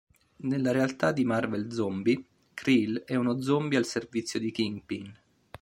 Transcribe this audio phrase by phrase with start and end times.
[0.37, 5.13] Nella realtà di "Marvel Zombi", Creel è uno zombie al servizio di Kingpin.